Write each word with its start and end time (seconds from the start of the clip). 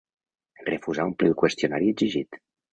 Refusà 0.69 1.05
omplir 1.11 1.31
el 1.33 1.37
qüestionari 1.45 1.95
exigit. 1.97 2.45